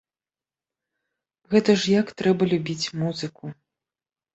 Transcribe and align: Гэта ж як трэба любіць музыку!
Гэта 1.53 1.71
ж 1.83 1.95
як 2.01 2.07
трэба 2.25 2.43
любіць 2.57 2.91
музыку! 3.07 3.57